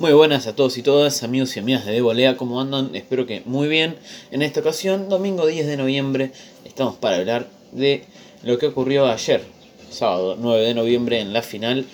Muy 0.00 0.14
buenas 0.14 0.46
a 0.46 0.56
todos 0.56 0.78
y 0.78 0.82
todas, 0.82 1.22
amigos 1.24 1.54
y 1.54 1.60
amigas 1.60 1.84
de 1.84 1.92
Devolea, 1.92 2.38
¿cómo 2.38 2.58
andan? 2.58 2.94
Espero 2.94 3.26
que 3.26 3.42
muy 3.44 3.68
bien. 3.68 3.98
En 4.30 4.40
esta 4.40 4.60
ocasión, 4.60 5.10
domingo 5.10 5.46
10 5.46 5.66
de 5.66 5.76
noviembre, 5.76 6.32
estamos 6.64 6.94
para 6.94 7.16
hablar 7.16 7.48
de 7.72 8.04
lo 8.42 8.56
que 8.56 8.68
ocurrió 8.68 9.04
ayer, 9.04 9.42
sábado 9.90 10.38
9 10.40 10.68
de 10.68 10.72
noviembre, 10.72 11.20
en 11.20 11.34
la 11.34 11.42
final 11.42 11.84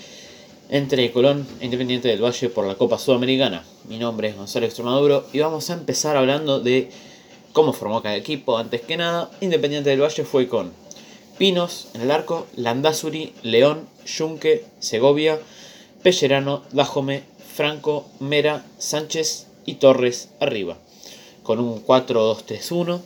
entre 0.71 1.11
Colón 1.11 1.49
e 1.59 1.65
Independiente 1.65 2.07
del 2.07 2.23
Valle 2.23 2.49
por 2.49 2.65
la 2.65 2.77
Copa 2.77 2.97
Sudamericana. 2.97 3.65
Mi 3.89 3.99
nombre 3.99 4.29
es 4.29 4.37
Gonzalo 4.37 4.67
Extremaduro 4.67 5.27
y 5.33 5.41
vamos 5.41 5.69
a 5.71 5.75
empezar 5.75 6.17
hablando 6.17 6.61
de 6.61 6.91
cómo 7.53 7.73
formó 7.73 8.03
cada 8.03 8.15
equipo. 8.15 8.57
Antes 8.57 8.83
que 8.83 8.97
nada, 8.97 9.33
Independiente 9.41 9.91
del 9.91 10.03
Valle 10.03 10.23
fue 10.23 10.47
con 10.47 10.71
Pinos 11.39 11.89
en 11.93 12.03
el 12.03 12.13
arco, 12.13 12.47
Landazuri, 12.55 13.33
León, 13.43 13.89
Yunque, 14.07 14.65
Segovia, 14.79 15.41
Pellerano, 16.05 16.63
Dajome, 16.71 17.35
Franco, 17.57 18.07
Mera, 18.21 18.67
Sánchez 18.77 19.47
y 19.65 19.77
Torres 19.77 20.29
arriba, 20.41 20.77
con 21.43 21.59
un 21.59 21.83
4-2-3-1. 21.83 23.01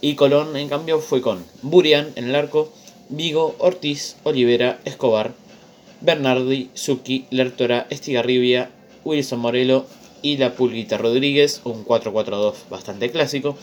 Y 0.00 0.16
Colón, 0.16 0.56
en 0.56 0.68
cambio, 0.68 0.98
fue 0.98 1.22
con 1.22 1.44
Burian 1.62 2.10
en 2.16 2.28
el 2.28 2.34
arco, 2.34 2.72
Vigo, 3.08 3.54
Ortiz, 3.58 4.16
Olivera, 4.24 4.80
Escobar, 4.84 5.32
Bernardi, 6.00 6.70
Zucchi, 6.76 7.26
Lertora, 7.30 7.86
Estigarribia, 7.88 8.72
Wilson 9.04 9.38
Morelo 9.38 9.86
y 10.22 10.38
la 10.38 10.54
Pulguita 10.54 10.98
Rodríguez, 10.98 11.60
un 11.62 11.84
4-4-2 11.84 12.54
bastante 12.68 13.12
clásico. 13.12 13.56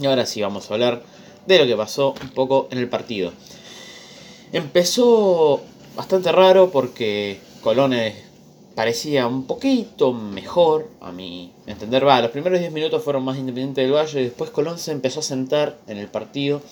Y 0.00 0.06
ahora 0.06 0.26
sí 0.26 0.40
vamos 0.40 0.70
a 0.70 0.74
hablar 0.74 1.02
de 1.46 1.58
lo 1.58 1.66
que 1.66 1.76
pasó 1.76 2.14
un 2.22 2.30
poco 2.30 2.68
en 2.70 2.78
el 2.78 2.88
partido. 2.88 3.32
Empezó 4.52 5.60
bastante 5.96 6.30
raro 6.30 6.70
porque 6.70 7.40
Colón 7.62 7.94
parecía 8.74 9.26
un 9.26 9.46
poquito 9.46 10.12
mejor, 10.12 10.88
a 11.00 11.12
mi 11.12 11.52
entender. 11.66 12.06
Va, 12.06 12.20
los 12.20 12.30
primeros 12.30 12.60
10 12.60 12.72
minutos 12.72 13.02
fueron 13.02 13.24
más 13.24 13.36
independientes 13.36 13.84
del 13.84 13.94
Valle, 13.94 14.22
después 14.22 14.50
Colón 14.50 14.78
se 14.78 14.92
empezó 14.92 15.20
a 15.20 15.22
sentar 15.22 15.78
en 15.86 15.98
el 15.98 16.08
partido, 16.08 16.62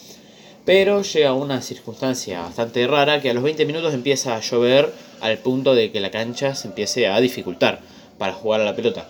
pero 0.65 1.03
llega 1.03 1.33
una 1.33 1.63
circunstancia 1.63 2.43
bastante 2.43 2.87
rara 2.87 3.21
que 3.21 3.31
a 3.31 3.35
los 3.35 3.43
20 3.43 3.65
minutos 3.67 3.95
empieza 3.95 4.37
a 4.37 4.41
llover 4.41 4.93
al 5.21 5.39
punto 5.39 5.75
de 5.75 5.91
que 5.91 6.01
la 6.01 6.11
cancha 6.11 6.55
se 6.55 6.69
empiece 6.69 7.09
a 7.09 7.21
dificultar 7.21 7.81
para 8.19 8.33
jugar 8.33 8.61
a 8.61 8.65
la 8.65 8.77
pelota. 8.77 9.09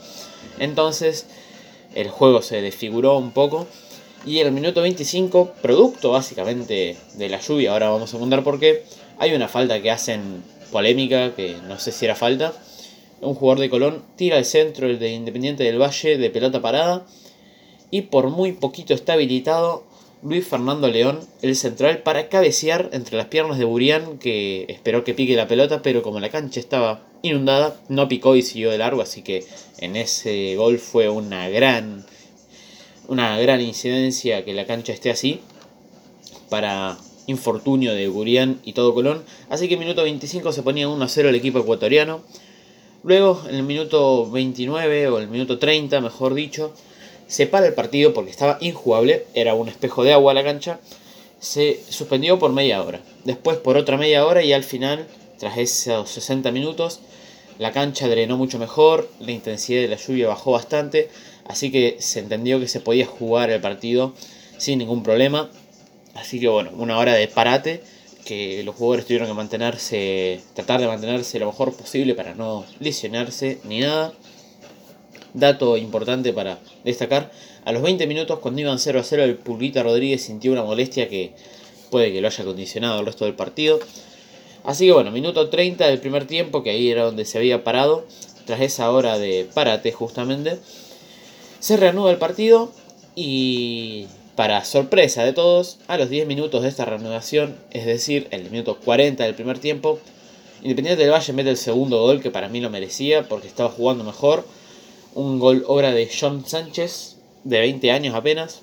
Entonces 0.59 1.27
el 1.95 2.11
juego 2.11 2.43
se 2.43 2.63
desfiguró 2.63 3.19
un 3.19 3.33
poco 3.33 3.67
y 4.27 4.41
en 4.41 4.49
el 4.49 4.53
minuto 4.53 4.83
25, 4.83 5.55
producto 5.63 6.11
básicamente 6.11 6.97
de 7.15 7.29
la 7.29 7.41
lluvia, 7.41 7.73
ahora 7.73 7.91
vamos 7.91 8.13
a 8.13 8.19
contar 8.19 8.43
por 8.43 8.59
qué, 8.59 8.85
hay 9.19 9.35
una 9.35 9.49
falta 9.49 9.81
que 9.81 9.91
hacen 9.91 10.43
polémica, 10.71 11.35
que 11.35 11.57
no 11.67 11.79
sé 11.79 11.93
si 11.93 12.05
era 12.05 12.15
falta. 12.15 12.53
Un 13.21 13.35
jugador 13.35 13.61
de 13.61 13.71
Colón 13.71 14.05
tira 14.17 14.37
al 14.37 14.45
centro, 14.45 14.87
el 14.87 14.99
de 14.99 15.13
Independiente 15.13 15.65
del 15.65 15.81
Valle, 15.81 16.19
de 16.19 16.31
pelota 16.31 16.63
parada. 16.63 17.07
Y 17.91 18.03
por 18.03 18.31
muy 18.31 18.53
poquito 18.53 18.95
está 18.95 19.15
habilitado 19.15 19.85
Luis 20.23 20.47
Fernando 20.47 20.89
León, 20.89 21.21
el 21.43 21.57
central, 21.57 22.03
para 22.03 22.29
cabecear 22.29 22.91
entre 22.93 23.17
las 23.17 23.27
piernas 23.27 23.59
de 23.59 23.65
Burián, 23.65 24.19
que 24.19 24.67
esperó 24.69 25.05
que 25.05 25.15
pique 25.15 25.37
la 25.37 25.49
pelota, 25.49 25.81
pero 25.83 26.03
como 26.03 26.21
la 26.21 26.29
cancha 26.29 26.61
estaba 26.61 27.07
inundada, 27.23 27.81
no 27.89 28.09
picó 28.09 28.37
y 28.37 28.43
siguió 28.43 28.71
de 28.71 28.79
largo. 28.79 29.03
Así 29.03 29.23
que 29.23 29.45
en 29.79 29.97
ese 29.97 30.55
gol 30.57 30.79
fue 30.79 31.09
una 31.09 31.49
gran, 31.49 32.05
una 33.09 33.39
gran 33.39 33.61
incidencia 33.61 34.45
que 34.45 34.55
la 34.55 34.67
cancha 34.67 34.93
esté 34.93 35.11
así. 35.11 35.41
Para 36.51 36.99
infortunio 37.27 37.95
de 37.95 38.09
Gurián 38.09 38.61
y 38.65 38.73
todo 38.73 38.95
Colón. 38.95 39.23
Así 39.51 39.69
que 39.69 39.77
minuto 39.77 40.03
25 40.03 40.51
se 40.53 40.63
ponía 40.63 40.89
1 40.89 41.05
a 41.05 41.09
0 41.09 41.29
el 41.29 41.35
equipo 41.35 41.59
ecuatoriano. 41.61 42.23
Luego, 43.05 43.43
en 43.49 43.55
el 43.55 43.63
minuto 43.63 44.29
29 44.31 45.09
o 45.09 45.19
el 45.19 45.29
minuto 45.29 45.59
30, 45.59 46.01
mejor 46.01 46.35
dicho, 46.35 46.75
se 47.29 47.47
para 47.47 47.67
el 47.67 47.75
partido 47.75 48.13
porque 48.13 48.31
estaba 48.31 48.59
injugable, 48.61 49.27
era 49.35 49.55
un 49.55 49.69
espejo 49.69 50.03
de 50.03 50.13
agua 50.13 50.35
la 50.35 50.43
cancha. 50.43 50.81
Se 51.39 51.81
suspendió 51.89 52.39
por 52.39 52.53
media 52.53 52.83
hora. 52.83 53.01
Después 53.25 53.59
por 53.59 53.77
otra 53.77 53.97
media 53.97 54.27
hora 54.27 54.43
y 54.43 54.53
al 54.53 54.65
final, 54.65 55.07
tras 55.39 55.59
esos 55.59 56.11
60 56.11 56.51
minutos, 56.51 57.01
la 57.59 57.73
cancha 57.73 58.09
drenó 58.09 58.37
mucho 58.37 58.59
mejor, 58.59 59.09
la 59.21 59.31
intensidad 59.31 59.83
de 59.83 59.89
la 59.89 59.97
lluvia 59.97 60.29
bajó 60.29 60.53
bastante, 60.53 61.09
así 61.45 61.71
que 61.71 61.97
se 62.01 62.19
entendió 62.19 62.59
que 62.59 62.69
se 62.69 62.81
podía 62.81 63.07
jugar 63.07 63.51
el 63.51 63.61
partido 63.61 64.15
sin 64.59 64.79
ningún 64.79 65.05
problema. 65.05 65.51
Así 66.15 66.41
que 66.41 66.49
bueno, 66.49 66.71
una 66.77 66.99
hora 66.99 67.15
de 67.15 67.29
parate 67.29 67.83
que 68.25 68.63
los 68.63 68.75
jugadores 68.75 69.07
tuvieron 69.07 69.29
que 69.29 69.35
mantenerse, 69.35 70.41
tratar 70.55 70.81
de 70.81 70.87
mantenerse 70.87 71.39
lo 71.39 71.47
mejor 71.47 71.75
posible 71.75 72.15
para 72.15 72.35
no 72.35 72.65
lesionarse 72.81 73.59
ni 73.65 73.81
nada. 73.81 74.13
Dato 75.35 75.77
importante 75.77 76.33
para 76.33 76.59
destacar, 76.85 77.31
a 77.65 77.73
los 77.73 77.83
20 77.83 78.07
minutos 78.07 78.39
cuando 78.39 78.61
iban 78.61 78.79
0 78.79 79.01
a 79.01 79.03
0 79.03 79.25
el 79.25 79.37
Pulguita 79.37 79.83
Rodríguez 79.83 80.23
sintió 80.23 80.53
una 80.53 80.63
molestia 80.65 81.09
que 81.09 81.33
puede 81.91 82.13
que 82.13 82.21
lo 82.21 82.29
haya 82.29 82.45
condicionado 82.45 83.01
el 83.01 83.07
resto 83.07 83.25
del 83.25 83.35
partido. 83.35 83.79
Así 84.65 84.87
que 84.87 84.93
bueno, 84.93 85.11
minuto 85.11 85.49
30 85.49 85.87
del 85.87 86.01
primer 86.01 86.27
tiempo, 86.27 86.63
que 86.63 86.71
ahí 86.71 86.91
era 86.91 87.05
donde 87.05 87.25
se 87.25 87.39
había 87.39 87.65
parado, 87.65 88.07
tras 88.47 88.61
esa 88.61 88.91
hora 88.91 89.19
de 89.19 89.49
parate 89.53 89.93
justamente, 89.93 90.59
se 91.61 91.77
reanuda 91.77 92.11
el 92.11 92.19
partido 92.19 92.73
y 93.15 94.07
para 94.39 94.65
sorpresa 94.65 95.25
de 95.25 95.33
todos, 95.33 95.79
a 95.89 95.97
los 95.97 96.11
10 96.11 96.29
minutos 96.29 96.63
de 96.63 96.69
esta 96.69 96.85
reanudación, 96.85 97.57
es 97.73 97.87
decir, 97.87 98.29
el 98.31 98.49
minuto 98.53 98.79
40 98.79 99.25
del 99.25 99.35
primer 99.35 99.59
tiempo, 99.59 99.99
Independiente 100.63 101.03
del 101.03 101.11
Valle 101.11 101.33
mete 101.33 101.51
el 101.51 101.57
segundo 101.57 102.01
gol 102.03 102.21
que 102.21 102.31
para 102.31 102.49
mí 102.49 102.61
lo 102.61 102.71
merecía 102.71 103.29
porque 103.29 103.49
estaba 103.49 103.69
jugando 103.69 104.05
mejor. 104.05 104.47
Un 105.17 105.41
gol 105.41 105.65
obra 105.67 105.91
de 105.91 106.09
John 106.09 106.45
Sánchez, 106.47 107.17
de 107.43 107.59
20 107.59 107.91
años 107.91 108.15
apenas, 108.15 108.61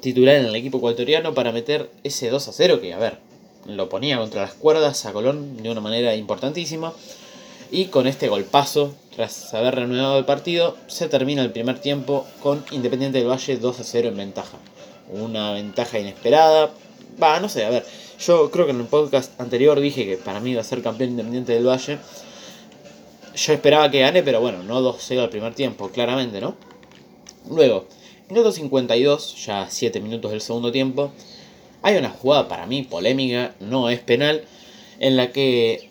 titular 0.00 0.34
en 0.34 0.46
el 0.46 0.56
equipo 0.56 0.78
ecuatoriano 0.78 1.32
para 1.32 1.52
meter 1.52 1.88
ese 2.02 2.28
2 2.28 2.48
a 2.48 2.52
0 2.52 2.80
que, 2.80 2.92
a 2.92 2.98
ver, 2.98 3.18
lo 3.66 3.88
ponía 3.88 4.18
contra 4.18 4.42
las 4.42 4.54
cuerdas 4.54 5.06
a 5.06 5.12
Colón 5.12 5.62
de 5.62 5.70
una 5.70 5.80
manera 5.80 6.16
importantísima. 6.16 6.92
Y 7.70 7.84
con 7.84 8.08
este 8.08 8.26
golpazo, 8.26 8.96
tras 9.20 9.52
haber 9.52 9.74
reanudado 9.74 10.16
el 10.18 10.24
partido, 10.24 10.78
se 10.86 11.06
termina 11.06 11.42
el 11.42 11.52
primer 11.52 11.78
tiempo 11.78 12.26
con 12.42 12.64
Independiente 12.70 13.18
del 13.18 13.28
Valle 13.28 13.58
2 13.58 13.80
a 13.80 13.84
0 13.84 14.08
en 14.08 14.16
ventaja. 14.16 14.56
Una 15.10 15.52
ventaja 15.52 15.98
inesperada. 15.98 16.70
Va, 17.22 17.38
no 17.38 17.50
sé, 17.50 17.66
a 17.66 17.68
ver. 17.68 17.84
Yo 18.18 18.50
creo 18.50 18.64
que 18.64 18.70
en 18.70 18.80
el 18.80 18.86
podcast 18.86 19.38
anterior 19.38 19.78
dije 19.78 20.06
que 20.06 20.16
para 20.16 20.40
mí 20.40 20.52
iba 20.52 20.62
a 20.62 20.64
ser 20.64 20.80
campeón 20.80 21.10
Independiente 21.10 21.52
del 21.52 21.66
Valle. 21.66 21.98
Yo 23.36 23.52
esperaba 23.52 23.90
que 23.90 24.00
gane, 24.00 24.22
pero 24.22 24.40
bueno, 24.40 24.62
no 24.62 24.80
2-0 24.80 25.20
al 25.20 25.28
primer 25.28 25.54
tiempo, 25.54 25.90
claramente, 25.90 26.40
¿no? 26.40 26.56
Luego, 27.50 27.88
minuto 28.30 28.52
52, 28.52 29.44
ya 29.44 29.66
7 29.68 30.00
minutos 30.00 30.30
del 30.30 30.40
segundo 30.40 30.72
tiempo. 30.72 31.12
Hay 31.82 31.94
una 31.98 32.08
jugada 32.08 32.48
para 32.48 32.64
mí 32.64 32.84
polémica, 32.84 33.54
no 33.60 33.90
es 33.90 34.00
penal, 34.00 34.44
en 34.98 35.18
la 35.18 35.30
que 35.30 35.90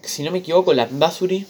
si 0.00 0.22
no 0.22 0.30
me 0.30 0.38
equivoco, 0.38 0.72
la 0.72 0.88
Basuri 0.90 1.44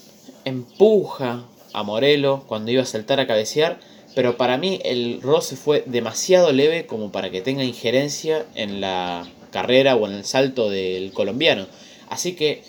empuja 0.47 1.45
a 1.75 1.83
Morelo 1.83 2.45
cuando 2.47 2.71
iba 2.71 2.83
a 2.83 2.87
saltar 2.87 3.21
a 3.21 3.27
cabecear, 3.27 3.79
pero 4.15 4.39
para 4.39 4.57
mí 4.57 4.81
el 4.85 5.21
roce 5.21 5.57
fue 5.57 5.83
demasiado 5.85 6.53
leve 6.53 6.87
como 6.87 7.13
para 7.13 7.31
que 7.31 7.43
tenga 7.43 7.65
injerencia 7.65 8.47
en 8.55 8.81
la 8.81 9.29
carrera 9.51 9.97
o 9.97 10.07
en 10.07 10.15
el 10.15 10.25
salto 10.25 10.71
del 10.71 11.13
colombiano. 11.13 11.67
Así 12.09 12.35
que 12.35 12.63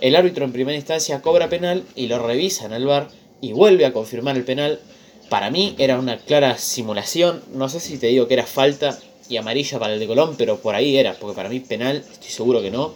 el 0.00 0.16
árbitro 0.16 0.44
en 0.44 0.52
primera 0.52 0.76
instancia 0.76 1.20
cobra 1.20 1.48
penal 1.50 1.82
y 1.94 2.06
lo 2.06 2.24
revisa 2.24 2.64
en 2.64 2.72
el 2.72 2.86
bar 2.86 3.08
y 3.40 3.52
vuelve 3.52 3.84
a 3.84 3.92
confirmar 3.92 4.36
el 4.36 4.44
penal. 4.44 4.80
Para 5.28 5.50
mí 5.50 5.74
era 5.78 5.98
una 5.98 6.18
clara 6.18 6.56
simulación, 6.56 7.42
no 7.52 7.68
sé 7.68 7.80
si 7.80 7.98
te 7.98 8.06
digo 8.06 8.28
que 8.28 8.34
era 8.34 8.46
falta 8.46 8.96
y 9.28 9.36
amarilla 9.36 9.80
para 9.80 9.94
el 9.94 10.00
de 10.00 10.06
Colón, 10.06 10.36
pero 10.38 10.58
por 10.60 10.76
ahí 10.76 10.96
era, 10.96 11.14
porque 11.14 11.34
para 11.34 11.48
mí 11.48 11.58
penal, 11.58 11.96
estoy 11.96 12.30
seguro 12.30 12.62
que 12.62 12.70
no 12.70 12.94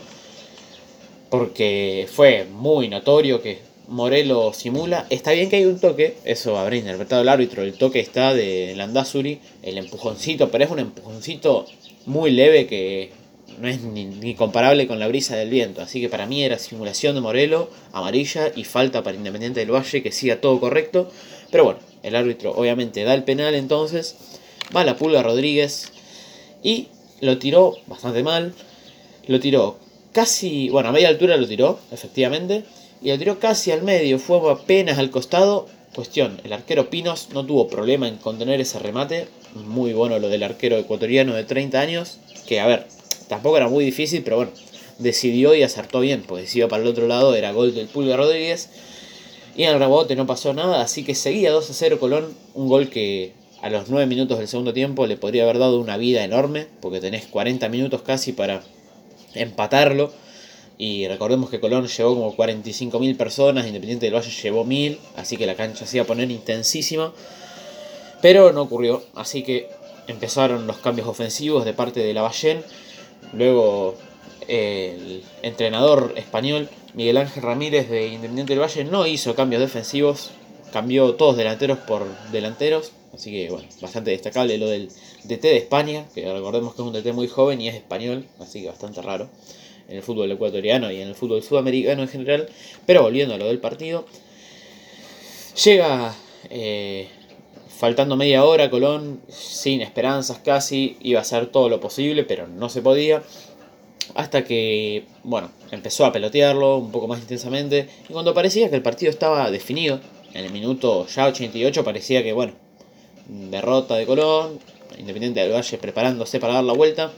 porque 1.31 2.09
fue 2.13 2.45
muy 2.45 2.89
notorio 2.89 3.41
que 3.41 3.70
Morelo 3.91 4.53
simula. 4.53 5.05
Está 5.11 5.33
bien 5.33 5.51
que 5.51 5.57
hay 5.57 5.65
un 5.65 5.81
toque, 5.81 6.17
eso 6.25 6.57
habrá 6.57 6.77
interpretado 6.77 7.23
el 7.23 7.29
árbitro, 7.29 7.65
el 7.65 7.73
toque 7.75 7.99
está 7.99 8.33
de 8.33 8.73
Landazuri, 8.77 9.41
el 9.65 9.79
empujoncito, 9.79 10.49
pero 10.53 10.63
es 10.63 10.71
un 10.71 10.79
empujoncito 10.79 11.67
muy 12.07 12.31
leve 12.31 12.69
que 12.69 13.11
no 13.59 13.67
es 13.67 13.81
ni, 13.81 14.35
comparable 14.37 14.87
con 14.87 15.01
la 15.01 15.09
brisa 15.09 15.35
del 15.35 15.51
viento. 15.51 15.83
Así 15.83 16.01
que 16.01 16.09
para 16.09 16.27
mí 16.27 16.45
era 16.45 16.57
simulación 16.57 17.17
de 17.17 17.21
Morelo, 17.21 17.69
amarilla 17.93 18.53
y 18.55 18.63
falta 18.63 19.03
para 19.03 19.17
Independiente 19.17 19.59
del 19.59 19.73
Valle 19.75 20.05
que 20.05 20.13
siga 20.13 20.41
todo 20.41 20.61
correcto. 20.61 21.11
Pero 21.51 21.65
bueno, 21.65 21.81
el 22.05 22.15
árbitro 22.15 22.53
obviamente 22.53 23.03
da 23.03 23.13
el 23.15 23.25
penal 23.25 23.57
entonces, 23.57 24.15
va 24.75 24.85
la 24.85 24.97
pulga 24.97 25.25
Rodríguez 25.25 25.91
y 26.63 26.87
lo 27.21 27.39
tiró 27.39 27.77
bastante 27.89 28.23
mal. 28.23 28.55
Lo 29.27 29.41
tiró 29.41 29.79
casi, 30.13 30.69
bueno, 30.69 30.91
a 30.91 30.93
media 30.93 31.09
altura 31.09 31.37
lo 31.37 31.49
tiró, 31.49 31.81
efectivamente, 31.91 32.63
y 33.03 33.09
lo 33.09 33.19
tiró 33.19 33.39
casi 33.39 33.71
al 33.71 33.83
medio, 33.83 34.19
fue 34.19 34.51
apenas 34.51 34.99
al 34.99 35.11
costado. 35.11 35.69
Cuestión, 35.95 36.41
el 36.45 36.53
arquero 36.53 36.89
Pinos 36.89 37.31
no 37.33 37.45
tuvo 37.45 37.69
problema 37.69 38.07
en 38.07 38.17
contener 38.17 38.61
ese 38.61 38.79
remate, 38.79 39.27
muy 39.55 39.93
bueno 39.93 40.19
lo 40.19 40.29
del 40.29 40.43
arquero 40.43 40.77
ecuatoriano 40.77 41.35
de 41.35 41.45
30 41.45 41.81
años, 41.81 42.19
que 42.47 42.61
a 42.61 42.67
ver, 42.67 42.87
tampoco 43.29 43.57
era 43.57 43.69
muy 43.69 43.85
difícil, 43.85 44.23
pero 44.23 44.37
bueno, 44.37 44.53
decidió 44.99 45.55
y 45.55 45.63
acertó 45.63 46.01
bien, 46.01 46.25
si 46.47 46.59
iba 46.59 46.69
para 46.69 46.83
el 46.83 46.89
otro 46.89 47.09
lado 47.09 47.35
era 47.35 47.53
gol 47.53 47.75
del 47.75 47.89
Pulga 47.89 48.17
Rodríguez. 48.17 48.69
Y 49.57 49.65
en 49.65 49.71
el 49.71 49.81
rebote 49.81 50.15
no 50.15 50.27
pasó 50.27 50.55
nada, 50.55 50.81
así 50.81 51.03
que 51.03 51.17
seguía 51.17 51.51
2 51.51 51.71
a 51.71 51.75
0 51.75 51.99
Colón, 51.99 52.35
un 52.55 52.69
gol 52.69 52.89
que 52.89 53.33
a 53.63 53.69
los 53.69 53.89
9 53.89 54.07
minutos 54.07 54.39
del 54.39 54.47
segundo 54.47 54.73
tiempo 54.73 55.07
le 55.07 55.17
podría 55.17 55.43
haber 55.43 55.59
dado 55.59 55.81
una 55.81 55.97
vida 55.97 56.23
enorme, 56.23 56.67
porque 56.81 57.01
tenés 57.01 57.27
40 57.27 57.69
minutos 57.69 58.03
casi 58.03 58.33
para 58.33 58.63
empatarlo. 59.35 60.13
Y 60.81 61.07
recordemos 61.09 61.51
que 61.51 61.61
Colón 61.61 61.89
llevó 61.89 62.15
como 62.15 62.35
45.000 62.35 63.15
personas, 63.19 63.67
Independiente 63.67 64.07
del 64.07 64.15
Valle 64.15 64.31
llevó 64.31 64.65
1.000, 64.65 64.97
así 65.15 65.37
que 65.37 65.45
la 65.45 65.55
cancha 65.55 65.85
se 65.85 65.99
iba 65.99 66.05
a 66.05 66.07
poner 66.07 66.31
intensísima. 66.31 67.13
Pero 68.23 68.55
no 68.55 68.63
ocurrió, 68.63 69.03
así 69.15 69.43
que 69.43 69.69
empezaron 70.07 70.67
los 70.67 70.79
cambios 70.79 71.07
ofensivos 71.07 71.67
de 71.67 71.75
parte 71.75 72.01
de 72.01 72.15
Lavallén. 72.15 72.65
Luego 73.35 73.95
el 74.49 75.23
entrenador 75.43 76.15
español 76.17 76.71
Miguel 76.95 77.19
Ángel 77.19 77.43
Ramírez 77.43 77.91
de 77.91 78.07
Independiente 78.07 78.55
del 78.55 78.63
Valle 78.63 78.85
no 78.85 79.07
hizo 79.07 79.35
cambios 79.35 79.61
defensivos, 79.61 80.31
cambió 80.73 81.15
todos 81.15 81.37
delanteros 81.37 81.77
por 81.81 82.07
delanteros, 82.33 82.93
así 83.13 83.31
que 83.31 83.51
bueno, 83.51 83.69
bastante 83.83 84.13
destacable 84.13 84.57
lo 84.57 84.71
del 84.71 84.89
DT 85.25 85.43
de 85.43 85.59
España, 85.59 86.07
que 86.15 86.33
recordemos 86.33 86.75
que 86.75 86.81
es 86.81 86.89
un 86.89 86.95
DT 86.95 87.13
muy 87.13 87.29
joven 87.29 87.61
y 87.61 87.69
es 87.69 87.75
español, 87.75 88.27
así 88.39 88.63
que 88.63 88.69
bastante 88.69 89.03
raro 89.03 89.29
en 89.91 89.97
el 89.97 90.03
fútbol 90.03 90.31
ecuatoriano 90.31 90.91
y 90.91 91.01
en 91.01 91.09
el 91.09 91.15
fútbol 91.15 91.43
sudamericano 91.43 92.03
en 92.03 92.09
general, 92.09 92.49
pero 92.87 93.03
volviendo 93.03 93.35
a 93.35 93.39
lo 93.39 93.47
del 93.47 93.59
partido, 93.59 94.07
llega 95.65 96.15
eh, 96.49 97.09
faltando 97.69 98.17
media 98.17 98.45
hora 98.45 98.71
Colón, 98.71 99.21
sin 99.29 99.81
esperanzas 99.81 100.39
casi, 100.39 100.97
iba 101.01 101.19
a 101.19 101.23
hacer 101.23 101.47
todo 101.47 101.69
lo 101.69 101.81
posible, 101.81 102.25
pero 102.25 102.47
no 102.47 102.69
se 102.69 102.83
podía. 102.83 103.23
Hasta 104.15 104.45
que, 104.45 105.05
bueno, 105.23 105.51
empezó 105.71 106.05
a 106.05 106.13
pelotearlo 106.13 106.79
un 106.79 106.91
poco 106.91 107.07
más 107.07 107.21
intensamente. 107.21 107.89
Y 108.09 108.13
cuando 108.13 108.35
parecía 108.35 108.69
que 108.69 108.77
el 108.77 108.83
partido 108.83 109.11
estaba 109.11 109.51
definido, 109.51 110.01
en 110.35 110.45
el 110.45 110.53
minuto 110.53 111.07
ya 111.07 111.27
88 111.27 111.85
parecía 111.85 112.23
que, 112.23 112.33
bueno, 112.33 112.53
derrota 113.29 113.97
de 113.97 114.07
Colón, 114.07 114.59
Independiente 114.99 115.41
del 115.41 115.53
Valle 115.53 115.79
preparándose 115.79 116.41
para 116.41 116.55
dar 116.55 116.65
la 116.65 116.73
vuelta. 116.73 117.13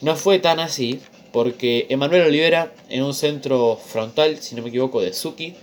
No 0.00 0.16
fue 0.16 0.38
tan 0.38 0.60
así, 0.60 1.00
porque 1.34 1.86
Emanuel 1.88 2.28
Olivera, 2.28 2.72
en 2.88 3.02
un 3.02 3.12
centro 3.12 3.76
frontal, 3.76 4.38
si 4.38 4.54
no 4.54 4.62
me 4.62 4.68
equivoco, 4.68 5.00
de 5.00 5.12
Suki, 5.12 5.54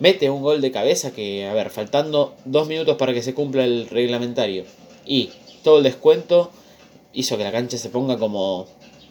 mete 0.00 0.28
un 0.30 0.42
gol 0.42 0.60
de 0.60 0.72
cabeza 0.72 1.12
que, 1.12 1.46
a 1.46 1.54
ver, 1.54 1.70
faltando 1.70 2.34
dos 2.44 2.66
minutos 2.66 2.96
para 2.96 3.14
que 3.14 3.22
se 3.22 3.32
cumpla 3.32 3.64
el 3.64 3.86
reglamentario. 3.88 4.64
Y 5.06 5.30
todo 5.62 5.78
el 5.78 5.84
descuento 5.84 6.50
hizo 7.12 7.38
que 7.38 7.44
la 7.44 7.52
cancha 7.52 7.78
se 7.78 7.88
ponga 7.88 8.18
como 8.18 8.66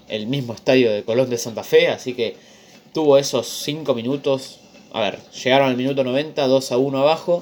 el 0.09 0.27
mismo 0.27 0.53
estadio 0.53 0.91
de 0.91 1.03
Colón 1.03 1.29
de 1.29 1.37
Santa 1.37 1.63
Fe, 1.63 1.87
así 1.87 2.13
que 2.13 2.35
tuvo 2.93 3.17
esos 3.17 3.47
5 3.47 3.95
minutos, 3.95 4.59
a 4.91 4.99
ver, 4.99 5.19
llegaron 5.45 5.69
al 5.69 5.77
minuto 5.77 6.03
90, 6.03 6.45
2 6.45 6.71
a 6.73 6.77
1 6.77 6.97
abajo, 6.97 7.41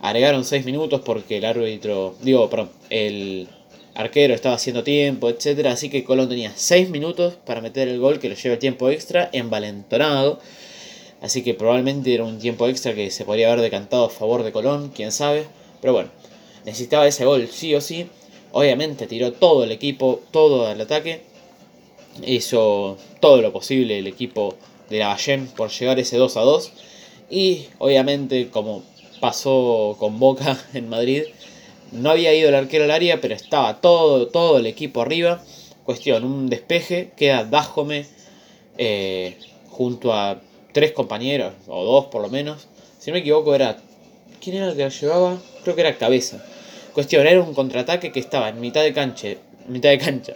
agregaron 0.00 0.44
6 0.44 0.64
minutos 0.64 1.00
porque 1.00 1.38
el 1.38 1.44
árbitro, 1.46 2.14
digo, 2.22 2.48
perdón, 2.48 2.70
el 2.90 3.48
arquero 3.94 4.34
estaba 4.34 4.54
haciendo 4.54 4.82
tiempo, 4.82 5.28
etcétera, 5.28 5.72
así 5.72 5.90
que 5.90 6.04
Colón 6.04 6.28
tenía 6.28 6.52
6 6.54 6.90
minutos 6.90 7.34
para 7.44 7.60
meter 7.60 7.88
el 7.88 7.98
gol 7.98 8.18
que 8.18 8.28
lo 8.28 8.34
lleva 8.34 8.54
el 8.54 8.58
tiempo 8.58 8.90
extra, 8.90 9.28
envalentonado. 9.32 10.40
Así 11.20 11.42
que 11.42 11.54
probablemente 11.54 12.12
era 12.12 12.24
un 12.24 12.38
tiempo 12.38 12.66
extra 12.66 12.94
que 12.94 13.10
se 13.10 13.24
podría 13.24 13.48
haber 13.48 13.60
decantado 13.60 14.06
a 14.06 14.10
favor 14.10 14.42
de 14.42 14.52
Colón, 14.52 14.90
quién 14.94 15.12
sabe. 15.12 15.46
Pero 15.80 15.92
bueno, 15.92 16.10
necesitaba 16.64 17.06
ese 17.06 17.24
gol 17.24 17.48
sí 17.48 17.74
o 17.74 17.80
sí. 17.80 18.08
Obviamente 18.50 19.06
tiró 19.06 19.32
todo 19.32 19.64
el 19.64 19.70
equipo, 19.70 20.20
todo 20.30 20.70
el 20.70 20.80
ataque 20.80 21.22
hizo 22.26 22.98
todo 23.20 23.40
lo 23.40 23.52
posible 23.52 23.98
el 23.98 24.06
equipo 24.06 24.56
de 24.90 24.98
la 24.98 25.08
Ballén 25.08 25.46
por 25.46 25.70
llegar 25.70 25.98
ese 25.98 26.16
2 26.16 26.36
a 26.36 26.40
2. 26.40 26.72
Y 27.30 27.66
obviamente, 27.78 28.50
como 28.50 28.82
pasó 29.20 29.96
con 29.98 30.18
Boca 30.18 30.58
en 30.74 30.88
Madrid, 30.88 31.22
no 31.92 32.10
había 32.10 32.34
ido 32.34 32.48
el 32.48 32.54
arquero 32.54 32.84
al 32.84 32.90
área, 32.90 33.20
pero 33.20 33.34
estaba 33.34 33.80
todo, 33.80 34.28
todo 34.28 34.58
el 34.58 34.66
equipo 34.66 35.02
arriba. 35.02 35.42
Cuestión, 35.84 36.24
un 36.24 36.48
despeje, 36.48 37.12
queda 37.16 37.44
Dajome 37.44 38.06
eh, 38.78 39.36
junto 39.70 40.12
a 40.12 40.40
tres 40.72 40.92
compañeros, 40.92 41.52
o 41.66 41.84
dos 41.84 42.06
por 42.06 42.22
lo 42.22 42.28
menos. 42.28 42.68
Si 42.98 43.10
no 43.10 43.14
me 43.14 43.20
equivoco, 43.20 43.54
era. 43.54 43.78
¿Quién 44.40 44.56
era 44.56 44.68
el 44.68 44.76
que 44.76 44.82
la 44.82 44.88
llevaba? 44.88 45.38
Creo 45.62 45.74
que 45.74 45.82
era 45.82 45.96
Cabeza. 45.96 46.44
Cuestión, 46.92 47.26
era 47.26 47.40
un 47.40 47.54
contraataque 47.54 48.12
que 48.12 48.20
estaba 48.20 48.48
en 48.48 48.60
mitad 48.60 48.82
de 48.82 48.92
cancha. 48.92 49.28
Mitad 49.68 49.90
de 49.90 49.98
cancha 49.98 50.34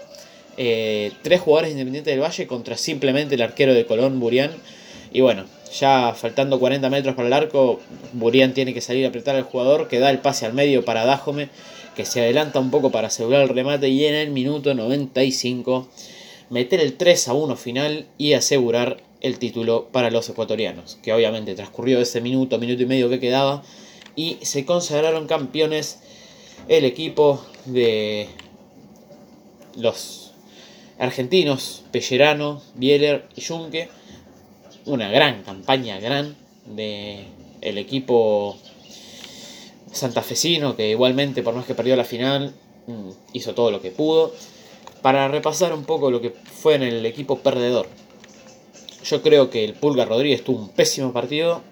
eh, 0.57 1.13
tres 1.23 1.41
jugadores 1.41 1.73
independientes 1.73 2.13
del 2.13 2.23
Valle 2.23 2.47
contra 2.47 2.77
simplemente 2.77 3.35
el 3.35 3.43
arquero 3.43 3.75
de 3.75 3.87
Colón, 3.87 4.21
Burián. 4.21 4.51
Y 5.13 5.21
bueno, 5.21 5.45
ya 5.73 6.15
faltando 6.15 6.59
40 6.59 6.89
metros 6.91 7.15
para 7.15 7.29
el 7.29 7.33
arco, 7.33 7.81
Burián 8.13 8.55
tiene 8.55 8.75
que 8.75 8.81
salir 8.81 9.05
a 9.05 9.09
apretar 9.09 9.37
al 9.37 9.43
jugador 9.43 9.89
que 9.89 9.99
da 9.99 10.11
el 10.11 10.19
pase 10.19 10.47
al 10.47 10.53
medio 10.53 10.85
para 10.85 11.05
Dajome, 11.05 11.49
que 11.95 12.05
se 12.05 12.21
adelanta 12.21 12.61
un 12.61 12.71
poco 12.71 12.91
para 12.91 13.09
asegurar 13.09 13.43
el 13.43 13.49
remate 13.49 13.89
y 13.89 14.05
en 14.05 14.15
el 14.15 14.31
minuto 14.31 14.75
95 14.75 15.89
meter 16.51 16.81
el 16.81 16.97
3 16.97 17.29
a 17.29 17.33
1 17.33 17.57
final 17.57 18.07
y 18.19 18.35
asegurar 18.35 18.99
el 19.21 19.39
título 19.39 19.89
para 19.91 20.11
los 20.11 20.29
ecuatorianos, 20.29 20.99
que 21.03 21.13
obviamente 21.13 21.55
transcurrió 21.55 22.01
ese 22.01 22.21
minuto, 22.21 22.59
minuto 22.59 22.83
y 22.83 22.87
medio 22.87 23.09
que 23.09 23.19
quedaba 23.19 23.63
y 24.15 24.39
se 24.43 24.65
consagraron 24.65 25.27
campeones 25.27 26.01
el 26.69 26.85
equipo 26.85 27.45
de 27.65 28.29
los 29.77 30.33
argentinos, 30.99 31.85
Pellerano, 31.93 32.63
Bieler 32.75 33.27
y 33.37 33.43
Junque. 33.43 33.89
Una 34.87 35.11
gran 35.11 35.43
campaña, 35.43 35.99
gran 36.01 36.35
de 36.65 37.25
el 37.61 37.79
equipo 37.79 38.57
santafesino, 39.93 40.77
que 40.77 40.91
igualmente, 40.91 41.43
por 41.43 41.55
más 41.55 41.67
que 41.67 41.75
perdió 41.75 41.97
la 41.97 42.05
final, 42.05 42.55
mm, 42.87 43.11
hizo 43.33 43.55
todo 43.55 43.71
lo 43.71 43.81
que 43.81 43.91
pudo. 43.91 44.33
Para 45.03 45.29
repasar 45.29 45.73
un 45.73 45.85
poco 45.85 46.11
lo 46.11 46.21
que 46.21 46.31
fue 46.31 46.75
en 46.75 46.83
el 46.83 47.05
equipo 47.05 47.39
perdedor. 47.39 47.87
Yo 49.05 49.23
creo 49.23 49.51
que 49.51 49.65
el 49.65 49.75
Pulga 49.75 50.05
Rodríguez 50.05 50.43
tuvo 50.43 50.59
un 50.59 50.69
pésimo 50.69 51.13
partido. 51.13 51.63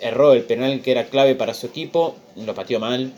Erró 0.00 0.32
el 0.32 0.44
penal 0.44 0.82
que 0.82 0.90
era 0.90 1.06
clave 1.06 1.34
para 1.34 1.54
su 1.54 1.66
equipo. 1.66 2.14
Lo 2.36 2.54
pateó 2.54 2.80
mal. 2.80 3.12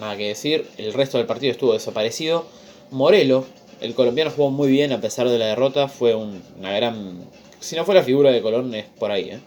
Nada 0.00 0.16
que 0.16 0.28
decir. 0.28 0.68
El 0.76 0.92
resto 0.92 1.18
del 1.18 1.26
partido 1.26 1.52
estuvo 1.52 1.72
desaparecido. 1.72 2.46
Morelo 2.90 3.46
el 3.80 3.94
colombiano 3.94 4.30
jugó 4.30 4.50
muy 4.50 4.70
bien 4.70 4.92
a 4.92 5.00
pesar 5.00 5.28
de 5.28 5.38
la 5.38 5.46
derrota. 5.46 5.88
Fue 5.88 6.14
una 6.14 6.72
gran. 6.72 7.24
Si 7.60 7.76
no 7.76 7.84
fue 7.84 7.94
la 7.94 8.02
figura 8.02 8.30
de 8.30 8.40
Colón, 8.40 8.74
es 8.74 8.86
por 8.86 9.10
ahí. 9.10 9.30
¿eh? 9.30 9.40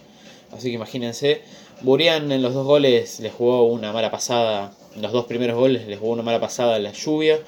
Así 0.51 0.69
que 0.69 0.75
imagínense. 0.75 1.41
Burián 1.81 2.31
en 2.31 2.43
los 2.43 2.53
dos 2.53 2.65
goles 2.65 3.19
le 3.19 3.31
jugó 3.31 3.63
una 3.65 3.91
mala 3.91 4.11
pasada. 4.11 4.71
En 4.95 5.01
los 5.01 5.11
dos 5.11 5.25
primeros 5.25 5.57
goles 5.57 5.87
le 5.87 5.97
jugó 5.97 6.13
una 6.13 6.21
mala 6.21 6.39
pasada 6.39 6.77
la 6.77 6.91
lluvia. 6.91 7.39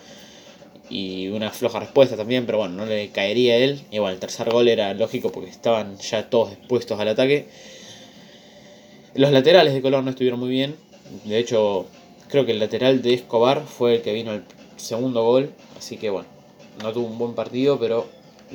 Y 0.89 1.29
una 1.29 1.51
floja 1.51 1.79
respuesta 1.79 2.17
también, 2.17 2.45
pero 2.45 2.59
bueno, 2.59 2.75
no 2.75 2.85
le 2.85 3.09
caería 3.09 3.53
a 3.53 3.57
él. 3.57 3.81
Y 3.91 3.99
bueno, 3.99 4.13
el 4.13 4.19
tercer 4.19 4.49
gol 4.49 4.67
era 4.67 4.93
lógico 4.95 5.31
porque 5.31 5.49
estaban 5.49 5.97
ya 5.99 6.29
todos 6.29 6.51
expuestos 6.51 6.99
al 6.99 7.09
ataque. 7.09 7.47
Los 9.13 9.31
laterales 9.31 9.73
de 9.73 9.81
Colón 9.81 10.05
no 10.05 10.11
estuvieron 10.11 10.39
muy 10.39 10.49
bien. 10.49 10.75
De 11.25 11.37
hecho, 11.37 11.85
creo 12.27 12.45
que 12.45 12.53
el 12.53 12.59
lateral 12.59 13.03
de 13.03 13.13
Escobar 13.13 13.63
fue 13.65 13.95
el 13.95 14.01
que 14.01 14.13
vino 14.13 14.31
al 14.31 14.43
segundo 14.77 15.23
gol. 15.23 15.51
Así 15.77 15.97
que 15.97 16.09
bueno, 16.09 16.27
no 16.81 16.91
tuvo 16.91 17.07
un 17.07 17.17
buen 17.17 17.35
partido, 17.35 17.79
pero 17.79 18.07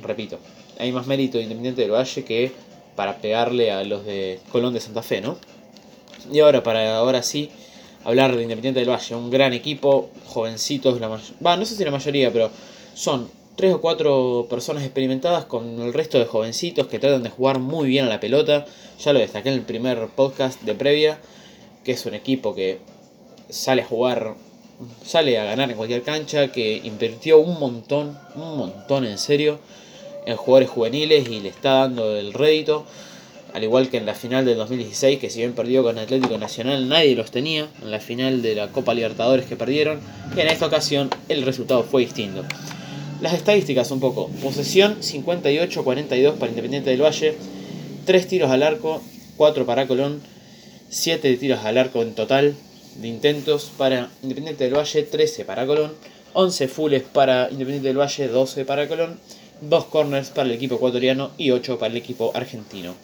repito, 0.03 0.39
hay 0.79 0.93
más 0.93 1.07
mérito 1.07 1.39
de 1.39 1.45
Independiente 1.45 1.83
del 1.83 1.93
Valle 1.93 2.25
que 2.25 2.53
para 2.97 3.19
pegarle 3.19 3.71
a 3.71 3.85
los 3.85 4.05
de 4.05 4.41
Colón 4.53 4.75
de 4.75 4.81
Santa 4.81 5.03
Fe, 5.03 5.21
¿no? 5.21 5.37
Y 6.33 6.41
ahora, 6.41 6.63
para 6.63 6.97
ahora 6.97 7.23
sí, 7.23 7.51
hablar 8.05 8.37
de 8.37 8.43
Independiente 8.43 8.81
del 8.81 8.91
Valle, 8.91 9.15
un 9.15 9.31
gran 9.31 9.53
equipo, 9.53 10.11
jovencitos, 10.27 11.01
la 11.01 11.09
va, 11.09 11.57
no 11.57 11.65
sé 11.65 11.77
si 11.77 11.85
la 11.85 11.91
mayoría, 11.91 12.33
pero 12.33 12.51
son 12.95 13.31
tres 13.57 13.75
o 13.75 13.81
cuatro 13.81 14.47
personas 14.49 14.85
experimentadas 14.85 15.45
con 15.45 15.81
el 15.81 15.93
resto 15.93 16.19
de 16.19 16.25
jovencitos 16.25 16.87
que 16.87 16.99
tratan 16.99 17.23
de 17.23 17.31
jugar 17.31 17.59
muy 17.59 17.89
bien 17.89 18.07
a 18.07 18.09
la 18.09 18.21
pelota. 18.21 18.65
Ya 18.99 19.13
lo 19.13 19.19
destaqué 19.19 19.51
en 19.51 19.57
el 19.57 19.63
primer 19.63 20.09
podcast 20.09 20.63
de 20.63 20.75
previa, 20.75 21.19
que 21.85 21.93
es 21.93 22.07
un 22.07 22.15
equipo 22.15 22.55
que 22.55 22.79
sale 23.49 23.83
a 23.83 23.87
jugar 23.87 24.35
sale 25.05 25.39
a 25.39 25.45
ganar 25.45 25.71
en 25.71 25.77
cualquier 25.77 26.03
cancha, 26.03 26.49
que 26.49 26.81
invirtió 26.85 27.39
un 27.39 27.59
montón, 27.59 28.19
un 28.35 28.57
montón 28.57 29.05
en 29.05 29.19
serio, 29.19 29.59
en 30.27 30.37
jugadores 30.37 30.71
juveniles 30.71 31.29
y 31.29 31.41
le 31.41 31.49
está 31.49 31.81
dando 31.81 32.17
el 32.17 32.33
rédito. 32.33 32.85
Al 33.53 33.65
igual 33.65 33.89
que 33.89 33.97
en 33.97 34.07
la 34.07 34.15
final 34.15 34.45
del 34.45 34.57
2016, 34.57 35.19
que 35.19 35.29
si 35.29 35.41
bien 35.41 35.55
perdió 35.55 35.83
con 35.83 35.99
Atlético 35.99 36.39
Nacional, 36.39 36.89
nadie 36.89 37.17
los 37.17 37.33
tenía. 37.33 37.67
En 37.83 37.91
la 37.91 37.99
final 37.99 38.43
de 38.43 38.55
la 38.55 38.69
Copa 38.69 38.95
Libertadores 38.95 39.47
que 39.47 39.57
perdieron. 39.57 40.01
Y 40.37 40.41
en 40.41 40.47
esta 40.47 40.67
ocasión 40.67 41.11
el 41.29 41.43
resultado 41.43 41.83
fue 41.83 42.03
distinto. 42.03 42.45
Las 43.21 43.35
estadísticas 43.35 43.91
un 43.91 43.99
poco. 43.99 44.29
Posesión 44.41 45.01
58-42 45.01 46.35
para 46.35 46.51
Independiente 46.51 46.91
del 46.91 47.03
Valle. 47.03 47.35
3 48.07 48.29
tiros 48.29 48.51
al 48.51 48.63
arco, 48.63 49.03
4 49.37 49.67
para 49.67 49.89
Colón. 49.89 50.21
7 50.89 51.37
tiros 51.37 51.65
al 51.65 51.77
arco 51.77 52.03
en 52.03 52.15
total 52.15 52.55
de 52.97 53.09
intentos 53.09 53.71
para 53.77 54.11
Independiente 54.23 54.65
del 54.65 54.75
Valle, 54.77 55.03
13 55.03 55.45
para 55.45 55.67
Colón, 55.67 55.93
11 56.33 56.69
fulls 56.69 57.03
para 57.03 57.49
Independiente 57.51 57.89
del 57.89 57.99
Valle, 57.99 58.29
12 58.29 58.65
para 58.65 58.89
Colón, 58.89 59.19
2 59.61 59.85
corners 59.87 60.31
para 60.31 60.49
el 60.49 60.55
equipo 60.55 60.77
ecuatoriano 60.77 61.31
y 61.37 61.51
8 61.51 61.79
para 61.79 61.91
el 61.91 61.97
equipo 61.97 62.33
argentino. 62.35 62.95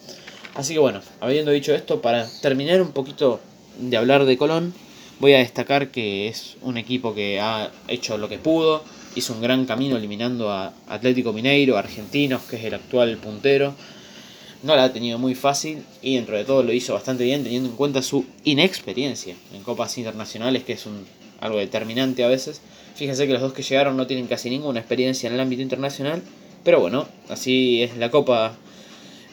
Así 0.55 0.73
que 0.73 0.79
bueno, 0.79 1.01
habiendo 1.19 1.51
dicho 1.51 1.73
esto, 1.73 2.01
para 2.01 2.27
terminar 2.41 2.81
un 2.81 2.91
poquito 2.91 3.39
de 3.79 3.95
hablar 3.95 4.25
de 4.25 4.37
Colón, 4.37 4.73
voy 5.19 5.33
a 5.33 5.39
destacar 5.39 5.89
que 5.91 6.27
es 6.27 6.57
un 6.61 6.77
equipo 6.77 7.13
que 7.13 7.39
ha 7.39 7.71
hecho 7.87 8.17
lo 8.17 8.29
que 8.29 8.39
pudo, 8.39 8.83
hizo 9.15 9.33
un 9.33 9.41
gran 9.41 9.65
camino 9.65 9.97
eliminando 9.97 10.51
a 10.51 10.73
Atlético 10.87 11.33
Mineiro, 11.33 11.77
Argentinos, 11.77 12.43
que 12.43 12.57
es 12.57 12.65
el 12.65 12.73
actual 12.73 13.17
puntero. 13.17 13.73
No 14.67 14.75
la 14.75 14.83
ha 14.83 14.91
tenido 14.91 15.17
muy 15.17 15.33
fácil 15.33 15.85
y 16.01 16.15
dentro 16.17 16.35
de 16.35 16.43
todo 16.43 16.61
lo 16.61 16.73
hizo 16.73 16.93
bastante 16.93 17.23
bien 17.23 17.41
teniendo 17.41 17.69
en 17.69 17.75
cuenta 17.77 18.01
su 18.01 18.25
inexperiencia 18.43 19.33
en 19.53 19.63
copas 19.63 19.97
internacionales, 19.97 20.65
que 20.65 20.73
es 20.73 20.85
un, 20.85 21.05
algo 21.39 21.57
determinante 21.57 22.25
a 22.25 22.27
veces. 22.27 22.59
Fíjense 22.95 23.27
que 23.27 23.31
los 23.31 23.41
dos 23.41 23.53
que 23.53 23.63
llegaron 23.63 23.95
no 23.95 24.07
tienen 24.07 24.27
casi 24.27 24.49
ninguna 24.49 24.81
experiencia 24.81 25.27
en 25.27 25.35
el 25.35 25.39
ámbito 25.39 25.61
internacional, 25.61 26.21
pero 26.65 26.81
bueno, 26.81 27.07
así 27.29 27.81
es 27.81 27.95
la 27.95 28.11
copa 28.11 28.57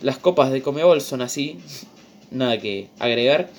las 0.03 0.19
copas 0.19 0.53
de 0.53 0.63
Comebol 0.63 1.01
son 1.01 1.21
así, 1.21 1.59
nada 2.31 2.61
que 2.61 2.87
agregar. 3.01 3.51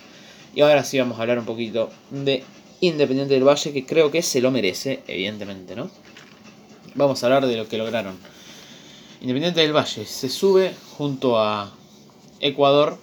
Y 0.55 0.61
ahora 0.61 0.85
sí 0.85 0.97
vamos 0.97 1.19
a 1.19 1.23
hablar 1.23 1.39
un 1.39 1.45
poquito 1.45 1.89
de 2.09 2.45
Independiente 2.79 3.33
del 3.33 3.43
Valle, 3.43 3.73
que 3.73 3.85
creo 3.85 4.11
que 4.11 4.21
se 4.21 4.39
lo 4.39 4.49
merece, 4.49 5.01
evidentemente, 5.07 5.75
¿no? 5.75 5.91
Vamos 6.93 7.21
a 7.21 7.25
hablar 7.25 7.47
de 7.47 7.57
lo 7.57 7.67
que 7.67 7.77
lograron. 7.77 8.15
Independiente 9.21 9.61
del 9.61 9.75
Valle 9.75 10.05
se 10.05 10.29
sube 10.29 10.73
junto 10.97 11.39
a 11.39 11.71
Ecuador 12.39 12.97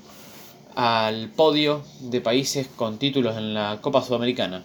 al 0.75 1.29
podio 1.31 1.83
de 2.01 2.21
países 2.21 2.69
con 2.77 2.99
títulos 2.99 3.37
en 3.37 3.55
la 3.55 3.79
Copa 3.81 4.03
Sudamericana. 4.03 4.65